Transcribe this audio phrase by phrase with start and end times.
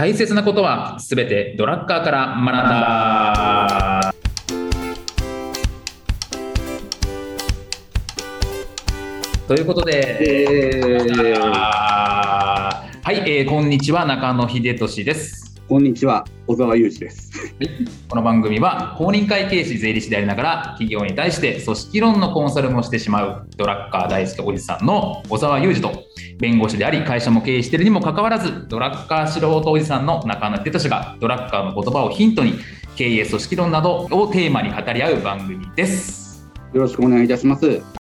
[0.00, 4.14] 大切なことはすべてドラッカーから学んだ。
[9.46, 10.00] ということで、
[13.02, 15.60] はい、えーこんにちは中野秀俊です。
[15.68, 17.29] こんにちは、小沢裕二です。
[18.08, 26.04] この番組は公認会計士税理士でありながら企業に対して組織論のコンサルもしてしまうドラッカー大好きおじさんの小沢裕二と
[26.38, 32.54] 弁護士であり会社も経営しているにもかかわらずドラッカー素人おじさんの中野秀俊がドラッカーの言葉をヒントに
[32.96, 36.46] 経営組織論などをテーマに語り合う番組です。
[36.72, 37.99] よろしくお願いいたします。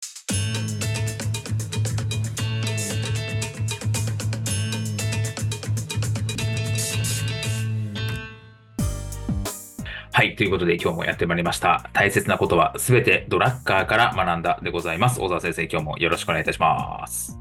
[10.18, 10.36] はい。
[10.36, 11.92] ということで今日もやってまいりました。
[11.94, 15.20] 大切なことはすべてドラッカーから学んだでございます。
[15.22, 17.38] 小沢先生、今日もよろしくお願いいたします。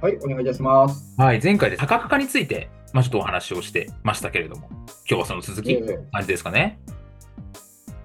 [0.00, 1.14] はい、お願いいたします。
[1.16, 1.40] はい。
[1.40, 4.68] 前回で多角化について、まあ、ちょっとお話をしてましたけれども、
[5.08, 6.80] 今日はその続き、ええ感じですかね？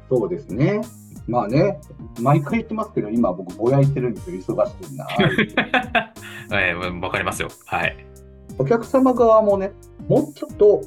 [0.08, 0.82] そうですね。
[1.28, 1.80] まあね、
[2.22, 5.08] 毎回言ってますけど、今僕ぼやいてるんですよ、忙しいな。
[6.62, 7.48] えーわかりますよ。
[7.66, 8.06] はい。
[8.60, 9.72] お客様側もね、
[10.08, 10.84] もうちょっと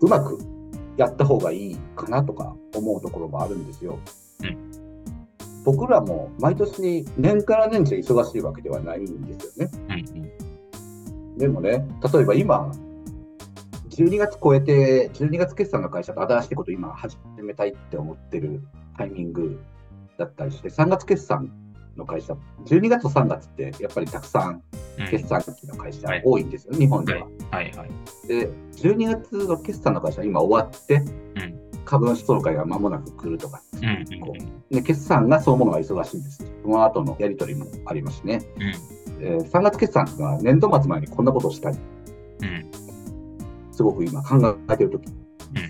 [0.00, 0.38] うまく
[0.98, 3.98] やった方がいいかなとか思うところもあるんですよ。
[4.42, 4.68] うん
[5.64, 9.70] 僕らも毎年年から年中忙しいわけではないんですよね。
[9.88, 11.36] うんうん。
[11.36, 12.72] でもね、例えば今、
[13.90, 18.62] 12月超えて、12月決算の会社と新しいこと今始めたいって思ってる
[18.96, 19.60] タイミング
[20.16, 21.52] だったりして、3月決算
[21.96, 24.62] の会社、12月と3月ってやっぱりたくさん
[25.10, 27.26] 決算期の会社はい多いんですよ、日本では。
[27.50, 28.28] はいはい。
[28.28, 33.62] で、12月の決算の会社今終わって、うん株主総会が間もなく来るとか、
[34.20, 34.34] こ
[34.70, 36.44] うで決算がそのものが忙しいんです。
[36.62, 38.42] その後のやり取りもありますしね。
[38.56, 41.78] うんえー3月決算は年度末前にこんなことをしたり、
[42.42, 42.70] うん
[43.72, 45.12] すごく今考えてる時で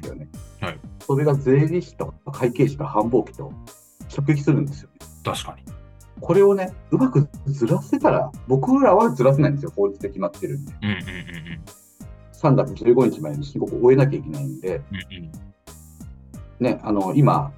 [0.02, 0.28] すよね。
[0.60, 3.52] うんはいそれが税理士と会計士と繁忙期と
[4.14, 4.98] 直撃するんですよね。
[5.24, 5.77] 確かに。
[6.20, 10.74] これをね、うまくずらせたら、僕らはずらせないんですよ、法律で決まってるんで。
[10.82, 10.98] うんうんうん
[12.38, 15.30] 3月15日までに申告を終えなきゃいけないんで、うんうん
[16.60, 17.52] ね、あの今、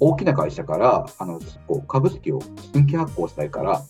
[0.00, 2.40] 大きな会社からあのこう株式を
[2.72, 3.82] 新規発行したいから、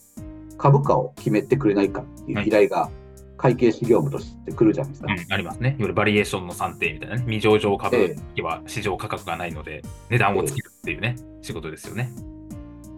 [0.59, 2.91] 株価を決めてくれないかっていう依頼が
[3.37, 5.13] 会計士業務として来るじゃないですか。
[5.13, 5.71] うん、ありますね。
[5.71, 7.23] いわゆるバリエーションの算定みたいなね。
[7.23, 12.11] 未上場株え式は市場価格がないので、値段をつけるっていうね、仕事ですよね。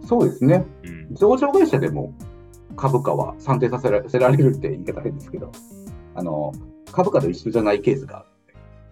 [0.05, 0.65] そうですね。
[0.83, 1.15] うん。
[1.15, 2.13] 上場会社でも
[2.75, 3.99] 株価は算定させら
[4.31, 5.51] れるって言い方変ですけど、
[6.15, 6.53] あの
[6.91, 8.25] 株価と一緒じゃないケースが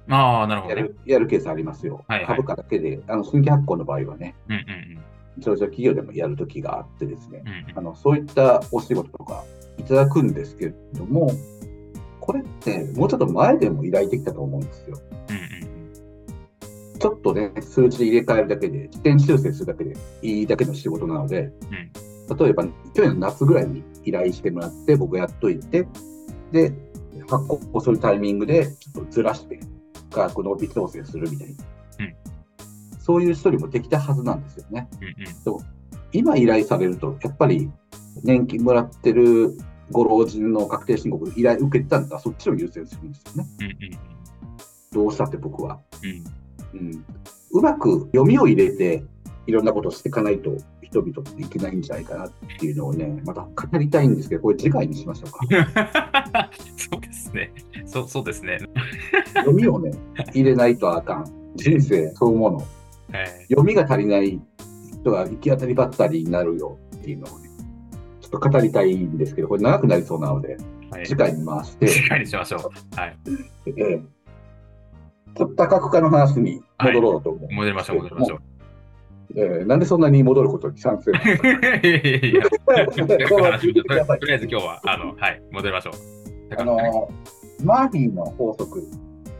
[0.09, 0.81] ああ、なるほどね。
[0.81, 2.03] やるやるケースありますよ。
[2.07, 4.99] はいはい株価だけで、あの新規発行の場合はね、うんうん
[5.37, 7.69] 上場企業でもやるときがあってですね、うん。
[7.71, 9.43] うんあのそういったお仕事とか
[9.77, 11.31] いただくんですけれども、
[12.19, 14.97] これってもうちょっと前でも依頼できたと思うんですよ。
[15.29, 15.48] うんうん
[16.99, 21.51] ちょっとね、数字入れ替えるだけで、起点修正するだけでいいだけの仕事なので、
[22.37, 25.87] 例えば去年の夏ぐらいに依頼してもらって、僕やっといて、
[26.51, 26.73] で、
[27.29, 29.59] 発行するタイミングでちょっとずらして、
[30.11, 31.53] 価格の微調整するみたいな、
[31.99, 32.15] うん。
[32.99, 34.89] そういう処理もできたはずなんですよね。
[34.99, 35.63] うんうん。
[36.11, 37.71] 今依頼されると、やっぱり
[38.23, 39.55] 年金もらってる
[39.91, 42.19] ご老人の確定申告依頼受けてたんだ。
[42.19, 43.49] そっちを優先するんですよね。
[43.59, 43.99] うんうん。
[44.91, 45.79] どうしたって僕は。
[46.03, 46.38] うん
[46.73, 47.05] うん
[47.51, 49.03] うまく読みを入れて、
[49.47, 56.49] いろんなことをしていかないと、人々っていけないんじゃないかなっていうのをね、また語りたいんですけど、これ次回にしましょうか。
[56.77, 57.51] そうですね。
[57.85, 58.59] そうそうですね。
[59.35, 59.91] 読みをね、
[60.33, 61.25] 入れないとあかん。
[61.55, 62.67] 人生そのもの。
[63.13, 64.39] え読みが足りない
[65.01, 67.49] 人が行き当たりばったりになるよっていうのをね、
[68.21, 72.99] ちょっと語りたいんですけど、これ長くなりそうなので、ーはい次回に回して、次回にしましょう。
[72.99, 73.17] はい。
[73.65, 77.51] えーちょっと多角化の話に戻ろうと思う。
[77.51, 78.39] 戻りましょう、戻りましょう。
[79.35, 82.55] えーなんでそんなに戻ることに賛成 いやと
[84.25, 85.93] りあえず今日は、あの、はい、戻りましょう。
[86.59, 87.11] あの、
[87.63, 88.83] マーフィーの法則、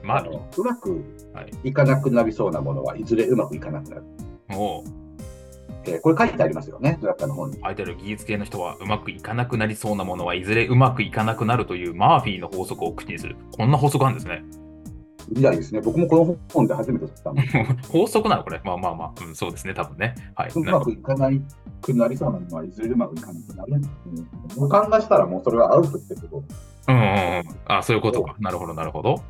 [0.04, 1.04] まあのうまく
[1.34, 4.04] はいいかなくなりそうなものはいずれうまくいかなくなる。
[4.50, 4.90] あ、もう、
[5.86, 7.60] えーこれ書いてありますよね、ドラッカーの本に。
[7.62, 13.36] 相手ある技術系の人はうまくいかなくなりそうなものはいずれうまくいかなくなるというマーフィーの法則を口にする。
[13.58, 14.44] こんな法則あるんですね。
[15.36, 15.82] みたいですね。
[15.82, 17.42] 僕もこの本で初めて知ったんで、
[17.90, 18.44] 法則なの？
[18.44, 18.62] これ。
[18.64, 20.16] まあまあまあ、うん、そうですね、多分ね。
[20.36, 20.52] はい。
[20.54, 21.42] うまくいかない
[21.82, 23.82] くなりそうなものはいずれうまくいかなくなる。
[24.56, 26.44] うん、もう考えしたらもうそれはアウトってこと。
[26.88, 27.44] うんうんうん。
[27.66, 28.36] あ、そういうことか。
[28.40, 29.22] なるほど、なるほど。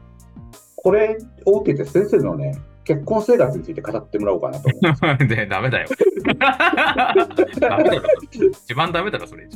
[0.75, 5.28] これを受けて先生のね、結婚生活について語ってもらおうかなと思。
[5.28, 5.90] で、 ダメだよ。
[6.40, 8.01] ダメだろ。
[8.66, 9.48] 一番ダメだろ、それ。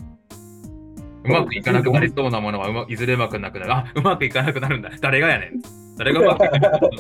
[1.26, 3.74] うまくいかなくなりそうなものはうまいずれうまくなくなる。
[3.74, 4.92] あ、うまくいかなくなるんだ。
[5.02, 5.52] 誰がやねん。
[5.98, 6.92] 誰がうまくいかなかったの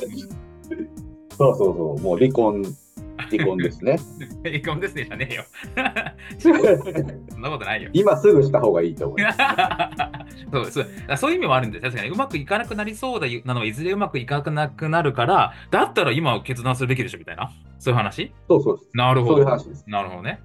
[1.32, 2.64] そうそうそう、もう離婚、
[3.30, 4.00] 離婚ですね。
[4.46, 5.44] 離婚ですねじゃねえよ。
[6.38, 7.90] そんなことないよ。
[7.94, 9.38] 今すぐした方がいいと思います。
[10.52, 18.32] そうそうあそういう意味もあるんです確かにうまくいかなくなりそうだなのはいずれうまくいかなくなるからだったら今決断するべきでしょみたいなそういう話？
[18.48, 18.80] そうそう。
[18.94, 19.84] なるほどそういう話です。
[19.88, 20.42] なるほどね、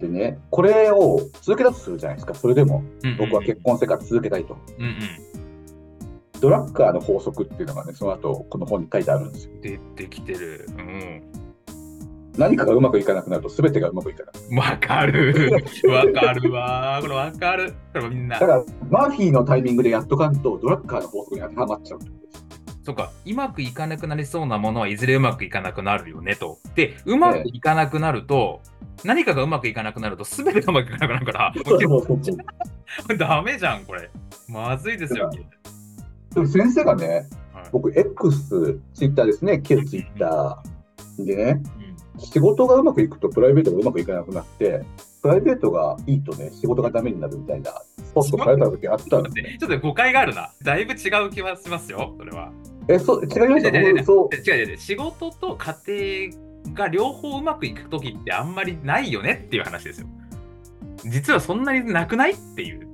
[0.00, 2.34] でね、これを続けたとするじゃないですか。
[2.34, 2.82] それでも
[3.18, 4.56] 僕は結婚生活続けたいと。
[4.78, 4.96] うんうん
[6.40, 9.52] ドラッカーの法則っていうのがね、その後この本に書いてあるんですよ。
[9.60, 10.66] 出てきてる。
[10.70, 11.22] うん。
[12.38, 14.56] 何かがうまくいかなくなると全てがうまくいかなくなる。
[14.56, 15.52] わかる。
[15.84, 16.98] わかるわ。
[17.02, 17.74] これわかる。
[17.92, 18.46] これみんなだ。
[18.46, 21.98] から、マーフィーのタイミングでやっとかんと、ドラッカーの法則に当てはまっちゃう。
[22.82, 23.12] そうか。
[23.26, 26.58] うまくいかなくなりそうなものはいずれうまくいかなくなるよねと。
[26.74, 28.60] で、うまくいかなくなると、
[29.04, 31.54] 何かがうまくいかなくなると全てがうまくいかなくなるから、
[33.18, 34.10] ダメじゃん、これ。
[34.48, 35.30] まずいですよ。
[36.34, 41.90] でも先生がね、はい僕、X、ツイッターですね、旧ツイッターでね、うん
[42.20, 44.84] 仕事がうまくいくとプライベートがうまくいかなくなって、
[45.22, 47.72] プライベートがいいとね、仕事がダメになるみたいな
[48.14, 49.56] ポストた時あったんですね。
[49.58, 50.52] ちょっと誤解があるな。
[50.62, 52.52] だいぶ違う気はしますよ、それは。
[52.94, 53.78] え、そう、違いました？
[53.78, 54.34] 違う違う違う僕そう。
[54.36, 56.30] 違う違う違う仕事と家
[56.66, 60.06] 庭が両方うまくいく時ってあんまりないよねっていう話ですよ。
[61.06, 62.86] 実はそんなになくないっていう。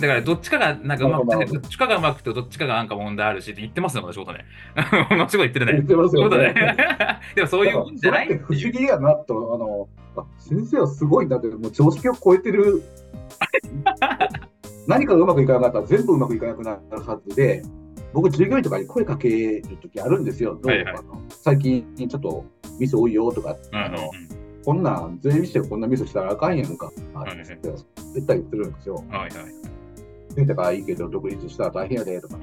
[0.00, 4.44] だからどっちかがなんかうまくてどっちかがうまくてどっちかがなんか問題あるしって言ってますよ、同じことね。
[5.10, 5.72] 同じこと言ってるね。
[5.74, 6.38] 言ってますよね。
[6.52, 6.76] ね。
[7.36, 12.82] でもそういうもんじゃない不思議やなと、あの、あ先生はすごいなって、もう常識を超えてる。
[14.88, 17.62] 何かがうまくいかなかったら全部うまくいかなくなるはずで、
[18.12, 20.54] 僕、従業員とかに声かけるときあるんですよ。
[20.54, 22.44] どうはいはいあの最近ちょっと
[22.78, 24.10] ミス多いよとか、うんうんあの
[24.64, 27.02] こんなん、税理士でこんなミスしたらあかんやんか、って
[27.42, 29.04] 絶対言ってるんですよ。
[29.10, 29.30] はいはい。
[30.36, 32.36] 先生がいいけど、独立したら大変やでとか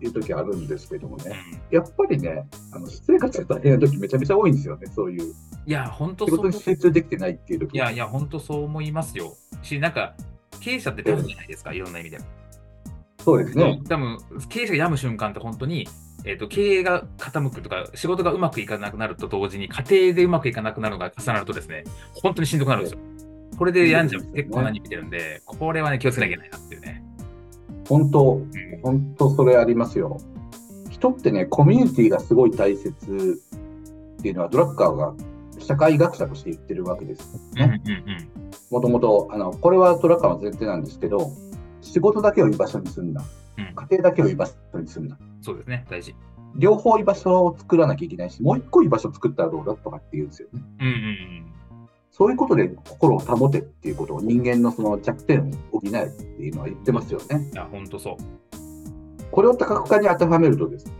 [0.00, 1.24] いうときあるんですけどもね。
[1.70, 5.34] うんやっぱりね、あの私生活が大変な時めちゃめちゃ多いんですよね、そういう。
[5.66, 9.34] いや、本当仕そう事に集中できてないっていう時いやいや、本当そう思いますよ。
[9.62, 10.14] し、なんか、
[10.60, 12.18] 経営者って多分じゃないですか、いろんな意味で。
[13.24, 13.80] そうですね。
[13.88, 14.18] 多分
[14.48, 15.88] 経営者が病む瞬間って本当に、
[16.24, 21.84] えー、と経営が傾くとか仕事がうまくいかなくなると同時に家庭でうまくいかなくなるのが重なるとですね
[22.14, 22.98] 本当にしんどくなるんですよ。
[23.58, 27.04] これで病んじゃう結構何見てるんでこれはね気をつけなきゃいけないなっていうね。
[27.88, 28.50] 本当、うん
[28.82, 30.18] 本当それありますよ。
[30.90, 33.40] 人ってね、コミュニティがすごい大切
[34.18, 35.14] っていうのは、ドラッカーが
[35.58, 37.28] 社会学者として言ってるわけです。
[37.56, 38.28] うんうんうん
[38.70, 41.32] もともと、あの、これはドラッカーの前提なんですけど、
[41.82, 43.22] 仕事だけを居場所にすんな。
[43.58, 45.18] うん家庭だけを居場所にすんな。
[45.42, 46.14] そうですね大事。
[46.56, 50.62] 両方居場所を作らなきゃいけないし、もう一個居場所作ったらどうだとかって言うんですよね。
[50.80, 51.46] うんうんうん
[52.10, 57.48] そういうことで心を保てっていうことを人間のその弱点を補えっていうのは言ってますよね。
[57.50, 58.16] いや本当そう。
[59.30, 60.92] これを多角化に当てはめるとですね、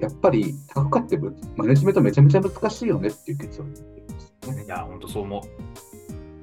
[0.00, 1.16] やっぱり多角化って
[1.54, 4.64] マネジメントめちゃめちゃ難しいよねっていう結論になっていますね。
[4.64, 5.42] いや本当そう思う。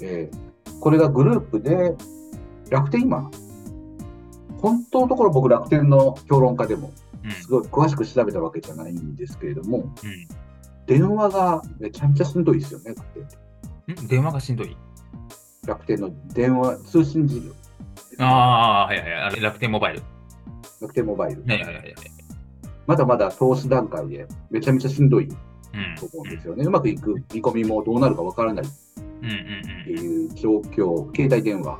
[0.02, 0.48] えー
[0.80, 1.96] これがグループで
[2.70, 3.30] 楽天今、
[4.62, 6.92] 本当のところ僕楽天の評論家でも
[7.24, 9.94] うんすごい詳しく調べたわけじゃないんですけれども、うん
[10.88, 13.04] 電話がめちゃめちゃしんどいですよね、楽
[13.88, 14.06] 天。
[14.06, 14.08] ん？
[14.08, 14.78] 電話がしんどい？
[15.66, 17.52] 楽天の電話通信事業、
[18.20, 20.04] ああはいはいはい楽天モバイル。
[20.80, 21.44] 楽天モバイル。
[21.46, 21.96] はいはいはいはい。
[22.86, 25.34] まだまだ投資段階でめちゃめちゃしんどいうん
[26.00, 26.64] と思うんですよね。
[26.64, 28.66] うまくいく見込みもどうなるかわからない
[29.18, 31.80] っうんうんていう状況、携帯電話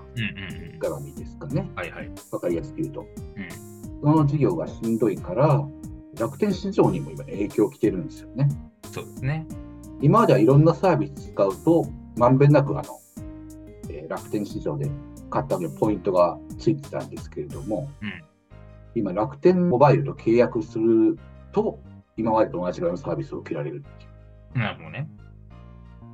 [0.82, 1.70] 絡みですかね。
[1.76, 2.12] はいはい。
[2.32, 3.02] わかりやすく言うと。
[3.02, 3.68] うん
[4.00, 5.68] その事業がしんどいから、
[6.20, 8.48] 楽天市場にも今影響来てるんですよね。
[8.92, 9.48] そうですね。
[10.02, 13.00] 今まではいろんなサービス使うと、まんべんなくあの、
[13.90, 14.90] えー楽天市場で
[15.30, 18.24] 買った時のポイントがついてたんですけれども、うん
[18.96, 21.18] 今楽天モバイルと契約する
[21.52, 21.80] と、
[22.18, 24.08] 今までと同じぐらいのサービスを受けられるってい
[24.56, 25.08] うなるほどね。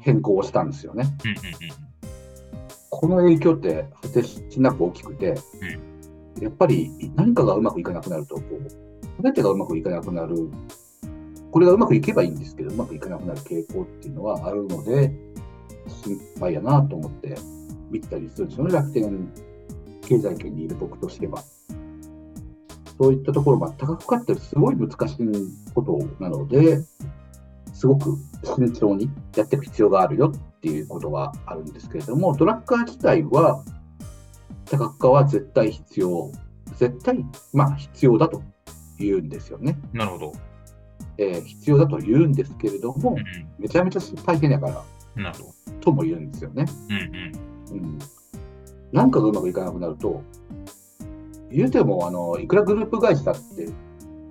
[0.03, 1.15] 変更をしたんですよね。
[1.25, 1.93] うんうん
[2.95, 5.35] この影響って果てしなく大きくて、
[6.39, 10.49] やっぱり何かがうまくいかなくなると、こう、全てがうまくいかなくなる、
[11.51, 15.11] これがうまくいけばいいんですけど、うまくいかなくなる傾向っていうのはあるので、
[16.05, 17.35] 心配やなと思って
[17.89, 19.27] 見てたりするんですよね、楽天
[20.03, 21.43] 経済圏にいる僕としては。
[23.01, 25.27] そういったところ、まあ、多角化ってすごい難しい
[25.73, 26.79] ことなので、
[27.73, 33.63] すごく慎重にやっていく必要があるよっていうことはあるんですけれども、ドラッカー自体は、
[34.65, 36.31] 多角化は絶対必要、
[36.77, 38.41] 絶対、まあ必要だと
[38.99, 39.77] 言うんですよね。
[39.93, 39.99] うん。
[39.99, 40.33] なるほど。
[41.17, 43.23] えー必要だと言うんですけれどもうん、う
[43.59, 45.23] めちゃめちゃ大変だからん。
[45.23, 45.53] なるほど。
[45.79, 46.65] とも言うんですよね。
[46.89, 47.83] うんうん。
[47.83, 47.99] うん。
[48.91, 50.21] なんかがうまくいかなくなると、
[51.51, 53.69] 言うても、あの、いくらグループ会社って、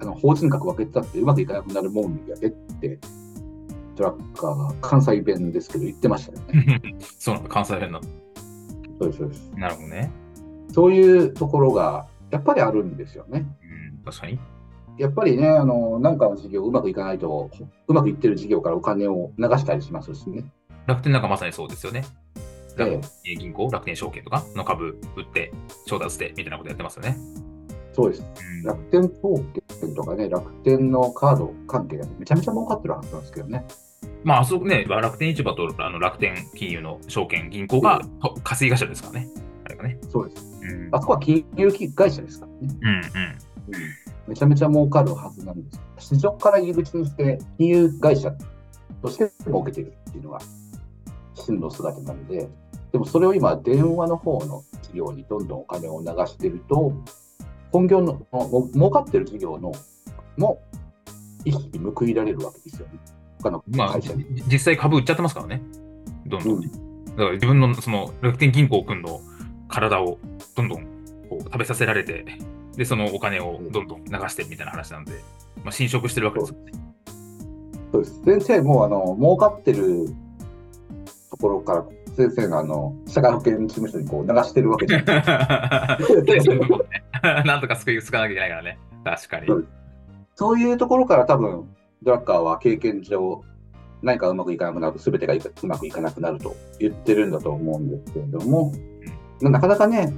[0.00, 2.98] あの、法人格分けてたってうまくいかなくなるもんやでって、
[3.96, 6.96] トラッカーが関西弁ですけど言ってましたよね。
[7.18, 8.04] そうなんだ、関西弁なの。
[8.98, 9.50] そうです、そうです。
[9.56, 10.10] なるほどね。
[10.72, 13.46] そういうところが、やっぱりあるんですよね。
[13.62, 14.38] うん、確かに。
[14.98, 17.50] やっぱりね、あの、なんかの事業うまくいかないと、
[17.88, 20.44] うまくいってる事業からお金を流したりしますしね。
[20.86, 22.04] 楽天なんかまさにそうですよね。
[22.78, 25.52] ええ、銀行、楽天証券とかの株売って、
[25.86, 27.16] 調達してみたいなことやってますよね。
[27.92, 28.24] そうです。
[28.24, 33.64] うん、楽天証券とかね、楽天のカード関係でめちゃめちゃ儲かってるはずなんですけどね。
[34.24, 38.00] まあ、あそこね、楽天市場とあの楽天金融の証券、銀行が
[38.44, 39.28] 稼ぎ会社ですからね。
[39.64, 39.98] あれがね。
[40.08, 40.46] そうです。
[40.62, 42.76] うん、あそこは金融会社ですからね。
[42.82, 43.02] うんうん。
[44.28, 46.14] めちゃめちゃ儲かるはずなんです。
[46.14, 48.32] 市場から入り口にして、金融会社
[49.02, 50.40] として儲けてるっていうのが
[51.34, 52.48] 真の姿なので、
[52.92, 56.92] でもそれを今、電話の方の事業にどんどんお金を流してると、
[57.72, 58.20] 本業の、
[58.74, 59.72] 儲かってる事業の
[60.36, 60.62] も
[61.44, 62.98] 意識に報いられるわけですよね。
[63.42, 64.24] 他の会社に。
[64.24, 65.62] まあ、実際株売っちゃってますからね。
[66.26, 66.52] どんどん。
[66.54, 66.68] うん、だ
[67.16, 69.20] から自分のその楽天銀行君の
[69.68, 70.18] 体を
[70.54, 70.84] どんどん
[71.28, 72.24] こう食べさせられて、
[72.76, 75.12] で、そのお金をどんどん流してみたいな話なんで、
[75.64, 76.72] まあ、侵食してるわけですよね。
[77.92, 78.22] そうです。
[78.24, 80.08] 先生も、あの、儲かってる
[81.30, 81.84] ところから、
[82.16, 86.58] 先生が、あの、社会保険事務所にこう流してるわけじゃないですか。
[87.44, 88.78] なんとか救いつかなきゃいけないからね。
[89.04, 89.46] 確かに。
[90.34, 91.68] そういうところから多分、
[92.02, 93.42] ドラッカーは経験上、
[94.02, 98.72] 何かうまくいかなくなると、すべてがうまくいかなくなると言ってるんだと思うんですけれども、
[99.40, 100.12] うん、なかなかね、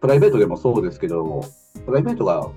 [0.00, 1.42] プライベートでもそうですけど、
[1.84, 2.48] プライベートが、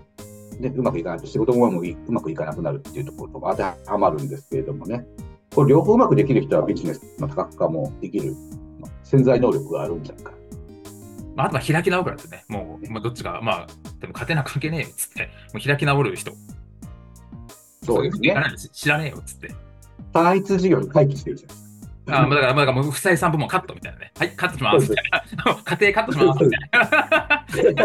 [0.60, 5.06] ね、うまくいかないと仕事もうまくいかなくなるっていうところとも当てはまるんですけれどもね、
[5.54, 8.34] これ両方うまくできる人はビジネスの多角化もできる、
[9.04, 10.32] 潜在能力があるんじゃないか。
[11.38, 12.44] まあ、あとは開き直るからですね。
[12.48, 13.68] もう、まあ、どっちが、まあ、
[14.02, 16.32] でも勝てな関係ねえよっつって、もう開き直る人。
[17.84, 18.36] そうですね。
[18.74, 19.54] 知らねえよっつって。
[20.12, 21.70] 単一事業に回帰してるじゃないです
[22.08, 22.20] か。
[22.20, 24.12] あだから、だからもう不採算部門カットみたいなね。
[24.18, 25.56] はい、カットしますみたいな。
[25.78, 27.76] 家庭カットしますみたい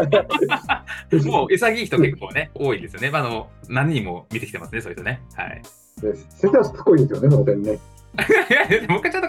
[1.21, 1.29] な。
[1.31, 3.11] もう潔い人結構ね、多いですよね。
[3.11, 5.21] まあ、あの何人も見てきてますね、そういう人ね。
[5.35, 5.61] はい。
[6.01, 7.79] 先生はすごいですよね、その点ね。
[8.89, 9.29] もう一回ちゃん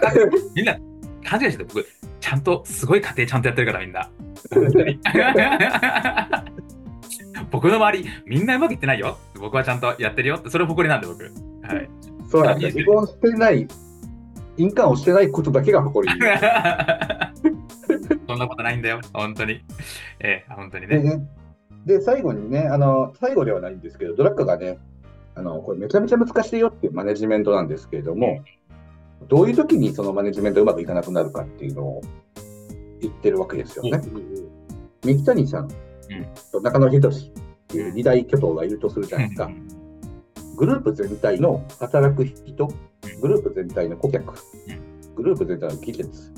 [0.54, 0.76] みんな
[1.24, 1.86] 勘違いして僕、
[2.20, 4.10] ちゃんとすごい家庭ちゃんとやってるからみんな。
[7.50, 9.18] 僕の周り、みんなうまくいってないよ。
[9.38, 10.40] 僕はちゃんとやってるよ。
[10.48, 11.24] それ誇りなんで、僕。
[11.24, 11.30] は
[11.80, 11.88] い。
[12.28, 12.78] そうなんです。
[12.78, 13.66] 離婚してない
[14.56, 16.14] 印鑑をしてないことだけが誇り。
[18.26, 19.64] そんなことないんだよ、本当に。
[20.20, 21.20] ええ、本当にね。
[21.86, 24.78] で、最後にね、あの、最後ではないんですけど、ドラッカがね、
[25.34, 28.42] あの、これめちゃめちゃ難しいよっていうマネジメントなんですけれども、
[29.28, 32.02] どういう時にそのマネジメントうまくいかなくなるかっていうのを
[33.00, 34.00] 言ってるわけですよね。
[35.04, 35.68] 三木谷さん
[36.52, 37.12] と中野仁っ
[37.68, 39.50] ていう二大巨頭がいるとするじゃないですか。
[40.56, 42.68] グループ全体の働く人、
[43.20, 44.34] グループ全体の顧客、
[45.16, 46.32] グループ全体の技術、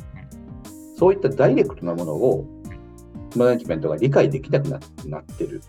[0.96, 2.46] そういったダイレクトなものを
[3.36, 4.78] マネジメントが理解できなくな
[5.20, 5.60] ってる。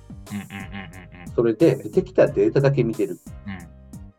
[1.35, 3.19] それで、出てきたデータだけ見てる。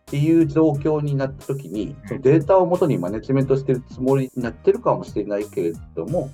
[0.09, 6.31] っていう状況になったときに、そのデータをもとにマネジメントしてるつもりになってるかもしれないけれども、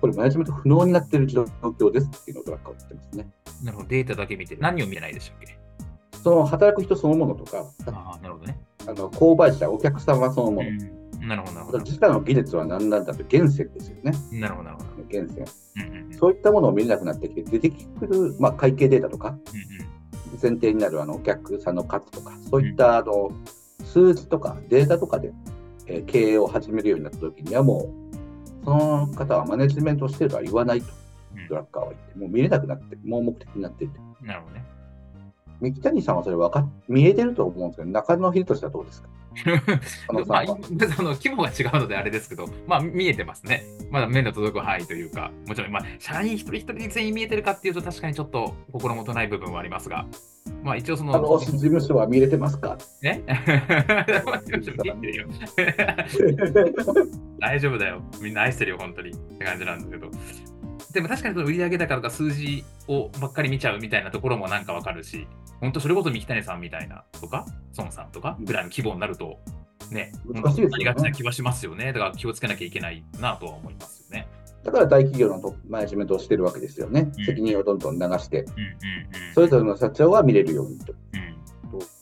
[0.00, 3.30] これマネジメント不能になってる状況ですっていうのをドラッカーは言ってますね。
[3.62, 5.58] なるほど、データだけ見て、何を見てないでしたっけ？
[6.22, 8.58] その働く人そのものとか、あなるほどね。
[8.86, 10.68] あの購買者、お客様そのもの。
[10.68, 11.78] うん、なるほど、なるほど。
[11.80, 14.12] 自社の技術は何なんだと、源泉ですよね。
[14.32, 15.04] なるほど、なるほど。
[15.10, 16.14] 源泉、うんうん。
[16.14, 19.38] そういったものを見れなくなってきて、出てくる、まあ、会計データとか、うんうん、
[20.40, 23.30] 前提になるあのお客さんの数とか、そういったあの
[23.84, 25.32] 数字とかデータとかで、
[25.86, 27.90] えー、経営を始めるようになったときには、も
[28.62, 30.86] う、その方はマネジメントしてるとは言わないと、
[31.48, 33.98] ドラッカーは言って、もう見れなくなって、もう目的になっていて。
[34.22, 34.64] なるほどね。
[35.60, 39.08] 三木谷さんはそれ分か見えてると思うんですけど、中野秀俊はどうですか？
[40.28, 40.54] まあ、そ
[41.02, 43.64] の規模が違うのであれですけど、まあ、見えてますね。
[43.90, 50.06] まだ目の届く範囲というか、もちろん、まあ、社員一人一人全員見えてるかっていうと、確かにちょっと心もとない部分はありますが、
[50.62, 51.14] まあ、一応その。
[51.14, 52.76] あの、事務所は見れてますか？
[53.02, 53.22] ね
[57.40, 58.02] 大丈夫だよ。
[58.20, 59.10] みんな愛してるよ、本当に。
[59.10, 60.10] って感じなんですけど。
[60.92, 65.26] でも確かにその売上高とか数字をばっかり見ちゃうみたいなところもなんかわかるし、
[65.60, 67.46] 本当それこそ三木谷さんみたいなとか、
[67.76, 69.38] 孫さんとかぐらいの規模になると、
[69.90, 71.92] ね、難しいですありがちな気はしますよね。
[71.92, 74.28] だから気をつけなきゃいけないなとは思いますよね。
[74.64, 77.10] だから大企業のマネジメントをしてるわけですよね。
[77.16, 78.44] うん、責任をどんどん流して、
[79.34, 80.94] それぞれの社長は見れるようにと、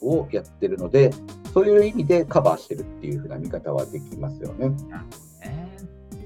[0.03, 1.13] うん、をやってるので、
[1.53, 4.73] そういう意味でカバーしてるっていうふうな見方はできますよね。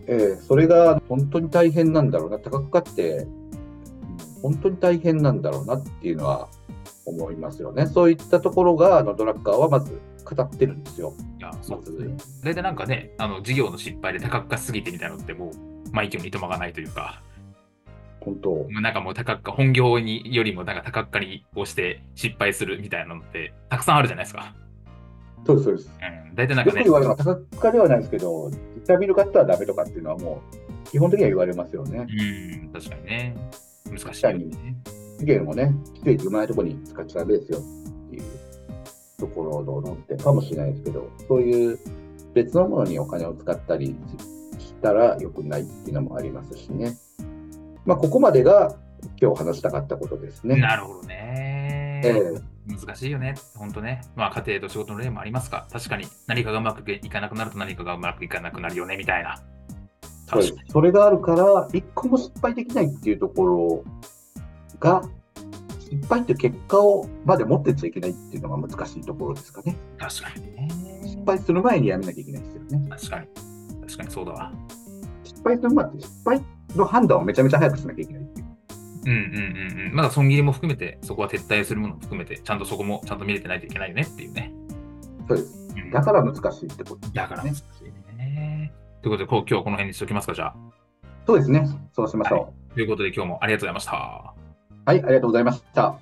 [0.07, 3.27] えー、それが本当に大変なんだろうな、高く買って、
[4.43, 6.49] 本当に大変なんだろうなっていうのは
[7.05, 7.87] 思いますよね。
[7.87, 11.15] そういったところが、あのドラッカーはまず語ってるんですよ。
[11.39, 12.17] いや、そうですね。
[12.43, 15.51] 大体なんかね、あの事業の失敗で多角化すぎてみたいなのってもう、
[15.93, 17.23] まあ、息もいとまがないというか、
[18.21, 18.67] 本当。
[18.71, 24.55] なんかもう多角化、本業によりもなんか多角化に押して失敗するみたいなのってたくさんあるじゃないですか。
[25.47, 25.91] そうです、そうです。
[26.29, 26.79] うん、大体なんかね。
[26.79, 30.43] よく言われるのは多角化ではないですけど、実際見る方はダメとかっていうのはも
[30.87, 32.07] う、基本的には言われますよね。
[32.09, 33.37] うん、確かにね。
[33.91, 34.77] 難しい、ね。
[35.19, 38.23] 資源もね、きついないところに使っちゃダメですよっていう
[39.19, 41.79] ところのってかもしれないですけど、そういう
[42.35, 43.95] 別のものにお金を使ったり
[44.59, 46.97] したら良くないっていうのもありますしね。
[47.85, 48.77] まあ、ここまでが
[49.21, 50.57] 今日話したかったことですね。
[50.57, 52.03] なるほどね。
[52.05, 54.03] えー難しいよね、本当ね。
[54.15, 59.43] まあ、家庭と仕事の例もありますが、確かに何かがうまくいかなくなると何かがうまくいかなくなるよね、みたいな。
[60.27, 63.85] そうそれがあるから、一個も失敗できないっていうところ
[64.79, 65.03] が、
[65.81, 69.77] 失敗っていう結果をまで持ってちゃいけないっていうのが難しいところですかね。
[69.99, 70.69] 確かにね。
[71.05, 72.89] 失敗する前にやめなきゃいけないですよね。
[72.89, 73.27] 確かに。
[73.83, 74.53] 確かにそうだわ。
[75.25, 76.43] 失敗する前って失敗
[76.77, 78.42] の判断をめちゃめちゃ早くしなきゃいけないっていう。
[79.05, 79.95] うんうんうんうん。
[79.95, 84.53] まだ損切りも含めて、そこは撤退するものも含めて、ちゃんとそこもちゃんと見れてないといけないよねっていうね。
[85.29, 85.75] そうです。
[85.77, 88.73] うん、だから難しいってこと、ね、だから難しいね。
[89.03, 90.55] ということで、こう今日はこの辺にしておきますか、じゃあ。
[91.27, 91.67] そうですね。
[91.93, 92.39] そうしましょう。
[92.39, 93.93] はい、ということで、今日もありがとうございました。
[93.93, 94.35] は
[94.87, 96.02] い、ありがとうございました。